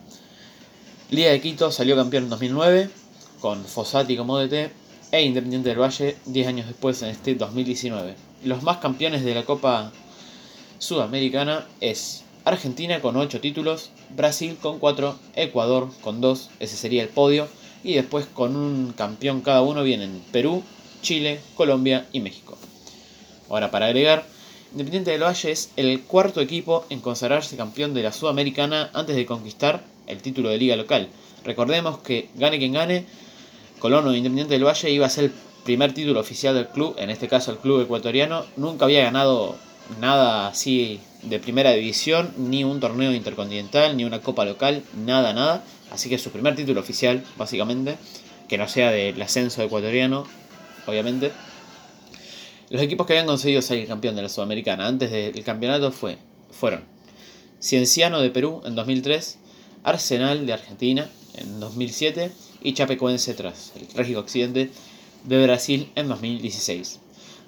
Liga 1.10 1.32
de 1.32 1.42
Quito 1.42 1.72
salió 1.72 1.96
campeón 1.96 2.26
en 2.26 2.30
2009 2.30 2.90
con 3.40 3.64
Fossati 3.66 4.18
como 4.18 4.38
DT 4.38 4.72
e 5.12 5.22
Independiente 5.22 5.70
del 5.70 5.80
Valle 5.80 6.18
10 6.26 6.48
años 6.48 6.68
después 6.68 7.02
en 7.02 7.10
este 7.10 7.36
2019 7.36 8.28
los 8.44 8.64
más 8.64 8.78
campeones 8.78 9.24
de 9.24 9.34
la 9.34 9.46
Copa 9.46 9.92
Sudamericana 10.80 11.66
es 11.82 12.24
Argentina 12.46 13.02
con 13.02 13.18
8 13.18 13.42
títulos, 13.42 13.92
Brasil 14.16 14.58
con 14.62 14.80
4, 14.80 15.18
Ecuador 15.36 15.90
con 16.02 16.22
2, 16.22 16.50
ese 16.60 16.78
sería 16.78 17.04
el 17.04 17.10
podio, 17.10 17.48
y 17.84 17.96
después 17.96 18.26
con 18.26 18.56
un 18.56 18.94
campeón 18.94 19.42
cada 19.42 19.62
uno 19.62 19.84
vienen 19.84 20.24
Perú, 20.32 20.64
Chile, 21.02 21.40
Colombia 21.56 22.08
y 22.12 22.20
México. 22.20 22.58
Ahora 23.50 23.72
para 23.72 23.88
agregar, 23.88 24.26
Independiente 24.72 25.12
del 25.12 25.24
Valle 25.24 25.52
es 25.52 25.72
el 25.78 26.02
cuarto 26.02 26.42
equipo 26.42 26.86
en 26.90 27.00
consagrarse 27.00 27.56
campeón 27.56 27.94
de 27.94 28.04
la 28.04 28.12
Sudamericana 28.12 28.90
antes 28.94 29.16
de 29.16 29.26
conquistar 29.26 29.84
el 30.08 30.22
título 30.22 30.50
de 30.50 30.58
liga 30.58 30.76
local. 30.76 31.08
Recordemos 31.46 32.00
que 32.00 32.30
gane 32.36 32.60
quien 32.60 32.74
gane, 32.74 33.06
Colón 33.80 34.08
o 34.08 34.14
Independiente 34.14 34.54
del 34.54 34.66
Valle 34.66 34.92
iba 34.92 35.06
a 35.06 35.10
ser 35.10 35.26
el 35.26 35.32
primer 35.64 35.94
título 35.94 36.20
oficial 36.20 36.56
del 36.56 36.68
club, 36.68 36.96
en 36.98 37.10
este 37.10 37.28
caso 37.28 37.52
el 37.52 37.58
club 37.58 37.82
ecuatoriano, 37.82 38.46
nunca 38.58 38.86
había 38.86 39.04
ganado 39.04 39.56
nada 40.02 40.48
así 40.48 41.00
de 41.24 41.40
primera 41.40 41.72
división, 41.72 42.34
ni 42.38 42.64
un 42.64 42.80
torneo 42.80 43.14
intercontinental, 43.14 43.96
ni 43.96 44.04
una 44.04 44.22
copa 44.22 44.46
local, 44.46 44.84
nada, 44.96 45.34
nada. 45.34 45.64
Así 45.92 46.10
que 46.10 46.18
su 46.18 46.32
primer 46.32 46.56
título 46.56 46.82
oficial, 46.82 47.24
básicamente, 47.38 47.98
que 48.48 48.58
no 48.58 48.68
sea 48.68 48.92
del 48.92 49.22
ascenso 49.22 49.62
ecuatoriano, 49.62 50.26
obviamente. 50.88 51.32
Los 52.70 52.82
equipos 52.82 53.08
que 53.08 53.14
habían 53.14 53.28
conseguido 53.28 53.62
salir 53.62 53.88
campeón 53.88 54.16
de 54.16 54.24
la 54.24 54.30
Sudamericana 54.30 54.88
antes 54.88 55.12
del 55.12 55.44
campeonato 55.44 55.92
fue, 55.92 56.18
fueron 56.52 56.84
Cienciano 57.62 58.20
de 58.22 58.30
Perú 58.30 58.62
en 58.66 58.76
2003, 58.76 59.40
Arsenal 59.84 60.46
de 60.46 60.54
Argentina 60.54 61.10
en 61.36 61.60
2007 61.60 62.32
y 62.62 62.74
Chapecoense 62.74 63.34
tras 63.34 63.72
el 63.76 63.88
trágico 63.88 64.20
accidente 64.20 64.70
de 65.24 65.44
Brasil 65.44 65.92
en 65.96 66.08
2016. 66.08 67.00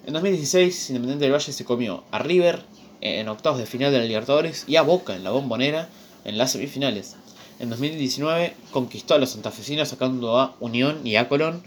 En 0.06 0.14
2016, 0.14 0.90
Independiente 0.90 1.24
del 1.24 1.34
Valle 1.34 1.52
se 1.52 1.64
comió 1.64 2.04
a 2.10 2.18
River 2.18 2.62
en 3.00 3.28
octavos 3.28 3.58
de 3.58 3.66
final 3.66 3.92
de 3.92 3.98
la 3.98 4.04
Libertadores 4.04 4.64
y 4.66 4.76
a 4.76 4.82
Boca 4.82 5.14
en 5.14 5.24
la 5.24 5.30
Bombonera 5.30 5.88
en 6.24 6.38
las 6.38 6.52
semifinales. 6.52 7.16
En 7.58 7.68
2019 7.68 8.54
conquistó 8.70 9.14
a 9.14 9.18
los 9.18 9.30
santafesinos 9.30 9.88
sacando 9.88 10.38
a 10.38 10.56
Unión 10.60 11.06
y 11.06 11.16
a 11.16 11.28
Colón 11.28 11.62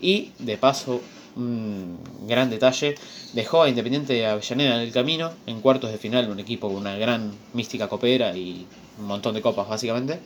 y 0.00 0.32
de 0.38 0.58
paso, 0.58 1.00
un 1.36 1.98
gran 2.26 2.50
detalle, 2.50 2.96
dejó 3.32 3.62
a 3.62 3.68
Independiente 3.68 4.14
de 4.14 4.26
Avellaneda 4.26 4.76
en 4.76 4.80
el 4.80 4.92
camino 4.92 5.32
en 5.46 5.60
cuartos 5.60 5.92
de 5.92 5.98
final, 5.98 6.30
un 6.30 6.40
equipo 6.40 6.68
con 6.68 6.78
una 6.78 6.96
gran 6.96 7.32
mística 7.52 7.88
copera 7.88 8.36
y 8.36 8.66
un 8.98 9.06
montón 9.06 9.34
de 9.34 9.42
copas 9.42 9.68
básicamente. 9.68 10.20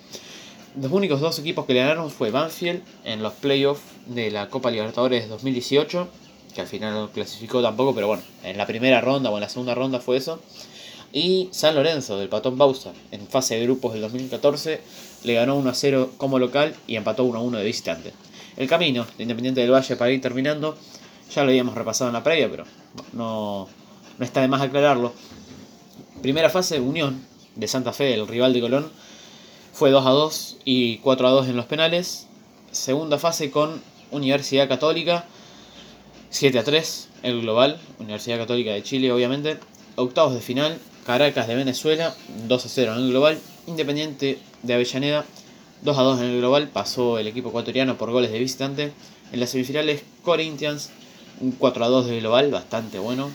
Los 0.80 0.92
únicos 0.92 1.20
dos 1.20 1.38
equipos 1.40 1.66
que 1.66 1.74
le 1.74 1.80
ganaron 1.80 2.10
fue 2.10 2.30
Banfield 2.30 2.82
en 3.04 3.22
los 3.22 3.32
playoffs 3.34 3.82
de 4.06 4.30
la 4.30 4.48
Copa 4.48 4.70
Libertadores 4.70 5.28
2018, 5.28 6.08
que 6.54 6.60
al 6.60 6.68
final 6.68 6.94
no 6.94 7.10
clasificó 7.10 7.60
tampoco, 7.60 7.94
pero 7.94 8.06
bueno, 8.06 8.22
en 8.44 8.56
la 8.56 8.66
primera 8.66 9.00
ronda 9.00 9.30
o 9.30 9.34
en 9.36 9.40
la 9.40 9.48
segunda 9.48 9.74
ronda 9.74 9.98
fue 9.98 10.16
eso. 10.16 10.40
Y 11.12 11.48
San 11.50 11.74
Lorenzo 11.74 12.18
del 12.18 12.28
Patón 12.28 12.56
Bausa 12.56 12.92
en 13.10 13.26
fase 13.26 13.56
de 13.56 13.64
grupos 13.64 13.94
del 13.94 14.02
2014 14.02 14.80
le 15.24 15.34
ganó 15.34 15.56
1 15.56 15.70
a 15.70 15.74
0 15.74 16.12
como 16.16 16.38
local 16.38 16.74
y 16.86 16.96
empató 16.96 17.24
1 17.24 17.38
a 17.38 17.42
1 17.42 17.58
de 17.58 17.64
visitante. 17.64 18.12
El 18.56 18.68
camino 18.68 19.06
de 19.16 19.22
Independiente 19.22 19.60
del 19.60 19.72
Valle 19.72 19.96
para 19.96 20.10
ir 20.10 20.20
terminando 20.20 20.76
ya 21.34 21.44
lo 21.44 21.50
habíamos 21.50 21.74
repasado 21.74 22.10
en 22.10 22.14
la 22.14 22.24
previa, 22.24 22.50
pero 22.50 22.64
no, 23.12 23.68
no 24.18 24.24
está 24.24 24.40
de 24.40 24.48
más 24.48 24.60
aclararlo. 24.60 25.12
Primera 26.22 26.50
fase, 26.50 26.80
Unión 26.80 27.24
de 27.54 27.68
Santa 27.68 27.92
Fe, 27.92 28.14
el 28.14 28.26
rival 28.26 28.52
de 28.52 28.60
Colón, 28.60 28.90
fue 29.72 29.90
2 29.90 30.06
a 30.06 30.10
2 30.10 30.58
y 30.64 30.98
4 30.98 31.28
a 31.28 31.30
2 31.30 31.48
en 31.48 31.56
los 31.56 31.66
penales. 31.66 32.26
Segunda 32.72 33.18
fase 33.18 33.50
con 33.50 33.80
Universidad 34.10 34.68
Católica, 34.68 35.24
7 36.30 36.58
a 36.58 36.64
3 36.64 37.08
el 37.22 37.42
global, 37.42 37.78
Universidad 37.98 38.38
Católica 38.38 38.72
de 38.72 38.82
Chile 38.82 39.12
obviamente. 39.12 39.58
Octavos 39.96 40.34
de 40.34 40.40
final, 40.40 40.78
Caracas 41.04 41.46
de 41.46 41.54
Venezuela, 41.54 42.14
2 42.48 42.66
a 42.66 42.68
0 42.68 42.92
en 42.94 42.98
el 42.98 43.10
global. 43.10 43.38
Independiente 43.66 44.38
de 44.62 44.74
Avellaneda, 44.74 45.24
2 45.82 45.98
a 45.98 46.02
2 46.02 46.20
en 46.20 46.26
el 46.26 46.38
global, 46.38 46.68
pasó 46.68 47.18
el 47.18 47.26
equipo 47.26 47.48
ecuatoriano 47.48 47.96
por 47.96 48.10
goles 48.10 48.30
de 48.30 48.38
visitante. 48.38 48.92
En 49.32 49.40
las 49.40 49.50
semifinales, 49.50 50.02
Corinthians, 50.22 50.90
un 51.40 51.52
4 51.52 51.84
a 51.84 51.88
2 51.88 52.06
de 52.06 52.20
global, 52.20 52.50
bastante 52.50 52.98
bueno. 52.98 53.30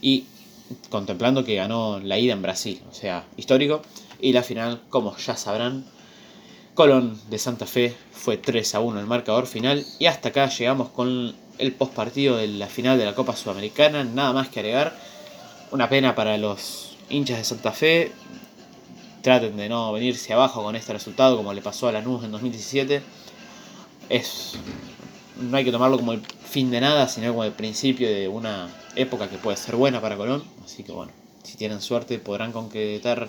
Y 0.00 0.24
contemplando 0.88 1.44
que 1.44 1.56
ganó 1.56 2.00
la 2.00 2.18
ida 2.18 2.32
en 2.32 2.42
Brasil, 2.42 2.80
o 2.90 2.94
sea, 2.94 3.24
histórico. 3.36 3.82
Y 4.20 4.32
la 4.32 4.42
final, 4.42 4.80
como 4.90 5.16
ya 5.16 5.36
sabrán, 5.36 5.84
Colón 6.74 7.20
de 7.28 7.38
Santa 7.38 7.66
Fe 7.66 7.94
fue 8.12 8.36
3 8.36 8.74
a 8.74 8.80
1 8.80 9.00
el 9.00 9.06
marcador 9.06 9.46
final. 9.46 9.84
Y 9.98 10.06
hasta 10.06 10.30
acá 10.30 10.48
llegamos 10.48 10.88
con 10.90 11.34
el 11.58 11.72
postpartido 11.72 12.36
de 12.36 12.48
la 12.48 12.66
final 12.66 12.98
de 12.98 13.04
la 13.04 13.14
Copa 13.14 13.36
Sudamericana. 13.36 14.04
Nada 14.04 14.32
más 14.32 14.48
que 14.48 14.60
agregar. 14.60 14.96
Una 15.72 15.88
pena 15.88 16.14
para 16.14 16.36
los 16.38 16.96
hinchas 17.08 17.38
de 17.38 17.44
Santa 17.44 17.72
Fe. 17.72 18.12
Traten 19.22 19.56
de 19.56 19.68
no 19.68 19.92
venirse 19.92 20.32
abajo 20.32 20.62
con 20.62 20.76
este 20.76 20.92
resultado 20.92 21.36
como 21.36 21.52
le 21.52 21.60
pasó 21.60 21.88
a 21.88 21.92
Lanús 21.92 22.24
en 22.24 22.32
2017. 22.32 23.02
Es, 24.08 24.54
no 25.40 25.56
hay 25.56 25.64
que 25.64 25.72
tomarlo 25.72 25.98
como 25.98 26.12
el 26.12 26.20
fin 26.20 26.70
de 26.70 26.80
nada, 26.80 27.06
sino 27.08 27.28
como 27.28 27.44
el 27.44 27.52
principio 27.52 28.08
de 28.08 28.28
una 28.28 28.68
época 28.96 29.28
que 29.28 29.36
puede 29.36 29.56
ser 29.56 29.76
buena 29.76 30.00
para 30.00 30.16
Colón. 30.16 30.42
Así 30.64 30.82
que 30.84 30.92
bueno, 30.92 31.12
si 31.42 31.56
tienen 31.56 31.80
suerte 31.80 32.18
podrán 32.18 32.52
concretar 32.52 33.28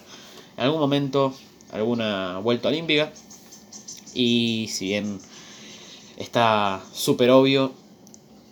en 0.58 0.64
algún 0.64 0.80
momento 0.80 1.34
alguna 1.72 2.40
vuelta 2.40 2.70
olímpica. 2.70 3.12
Y 4.14 4.68
si 4.72 4.88
bien 4.88 5.20
está 6.18 6.82
súper 6.94 7.32
obvio, 7.32 7.74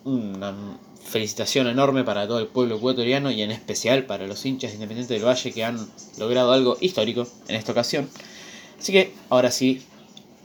una 0.04 0.56
felicitación 1.04 1.68
enorme 1.68 2.04
para 2.04 2.28
todo 2.28 2.40
el 2.40 2.48
pueblo 2.48 2.78
ecuatoriano 2.78 3.32
y 3.32 3.42
en 3.42 3.52
especial 3.52 4.06
para 4.06 4.28
los 4.28 4.46
hinchas 4.46 4.74
independientes 4.74 5.10
del 5.10 5.28
Valle 5.28 5.52
que 5.52 5.64
han 5.64 5.88
logrado 6.18 6.52
algo 6.52 6.78
histórico 6.80 7.28
en 7.48 7.56
esta 7.56 7.72
ocasión. 7.72 8.10
Así 8.80 8.92
que 8.94 9.14
ahora 9.30 9.52
sí, 9.52 9.82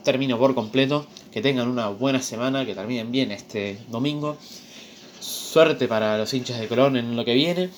termino 0.04 0.38
por 0.38 0.54
completo. 0.54 1.06
Que 1.32 1.42
tengan 1.42 1.66
una 1.66 1.88
buena 1.88 2.23
semana, 2.23 2.64
que 2.64 2.76
terminen 2.76 3.11
bien 3.11 3.32
este 3.32 3.78
domingo. 3.88 4.37
Suerte 5.18 5.88
para 5.88 6.16
los 6.16 6.32
hinchas 6.32 6.61
de 6.61 6.68
Colón 6.68 6.96
en 6.96 7.16
lo 7.16 7.25
que 7.25 7.34
viene. 7.34 7.70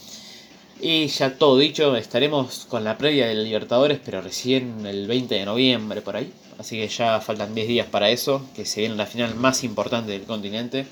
Y 0.78 1.06
ya 1.06 1.38
todo 1.38 1.56
dicho, 1.56 1.96
estaremos 1.96 2.66
con 2.68 2.84
la 2.84 2.98
previa 2.98 3.28
del 3.28 3.44
Libertadores, 3.44 3.98
pero 4.04 4.20
recién 4.20 4.84
el 4.84 5.06
20 5.06 5.34
de 5.34 5.46
noviembre 5.46 6.02
por 6.02 6.16
ahí. 6.16 6.30
Así 6.58 6.76
que 6.76 6.88
ya 6.88 7.18
faltan 7.20 7.54
10 7.54 7.68
días 7.68 7.86
para 7.86 8.10
eso, 8.10 8.42
que 8.54 8.66
se 8.66 8.80
viene 8.80 8.96
la 8.96 9.06
final 9.06 9.34
más 9.36 9.64
importante 9.64 10.12
del 10.12 10.24
continente. 10.24 10.86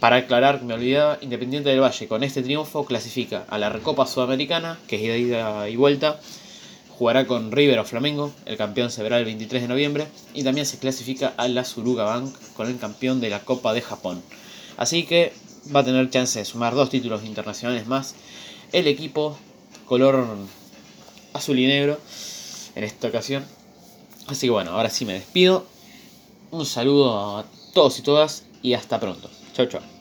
Para 0.00 0.16
aclarar, 0.16 0.62
me 0.62 0.74
olvidaba, 0.74 1.18
Independiente 1.22 1.70
del 1.70 1.80
Valle 1.80 2.06
con 2.06 2.22
este 2.22 2.42
triunfo 2.42 2.84
clasifica 2.84 3.46
a 3.48 3.56
la 3.56 3.70
Recopa 3.70 4.06
Sudamericana, 4.06 4.78
que 4.86 4.96
es 4.96 5.20
ida 5.20 5.68
y 5.68 5.76
vuelta. 5.76 6.20
Jugará 6.98 7.26
con 7.26 7.50
River 7.50 7.78
o 7.78 7.84
Flamengo, 7.84 8.32
el 8.44 8.56
campeón 8.56 8.90
se 8.90 9.02
verá 9.02 9.18
el 9.18 9.24
23 9.24 9.62
de 9.62 9.68
noviembre. 9.68 10.06
Y 10.34 10.44
también 10.44 10.66
se 10.66 10.78
clasifica 10.78 11.32
a 11.36 11.48
la 11.48 11.64
Suruga 11.64 12.04
Bank 12.04 12.34
con 12.54 12.68
el 12.68 12.78
campeón 12.78 13.20
de 13.20 13.30
la 13.30 13.40
Copa 13.40 13.72
de 13.72 13.80
Japón. 13.80 14.22
Así 14.76 15.04
que 15.04 15.32
va 15.74 15.80
a 15.80 15.84
tener 15.84 16.10
chance 16.10 16.38
de 16.38 16.44
sumar 16.44 16.74
dos 16.74 16.90
títulos 16.90 17.24
internacionales 17.24 17.86
más 17.86 18.14
el 18.72 18.86
equipo 18.86 19.36
color 19.86 20.26
azul 21.32 21.58
y 21.58 21.66
negro 21.66 21.98
en 22.74 22.84
esta 22.84 23.08
ocasión. 23.08 23.44
Así 24.26 24.46
que 24.46 24.50
bueno, 24.50 24.72
ahora 24.72 24.90
sí 24.90 25.04
me 25.06 25.14
despido. 25.14 25.64
Un 26.50 26.66
saludo 26.66 27.38
a 27.38 27.46
todos 27.72 27.98
y 27.98 28.02
todas 28.02 28.44
y 28.62 28.74
hasta 28.74 29.00
pronto. 29.00 29.30
Chao, 29.56 29.64
chao. 29.64 29.95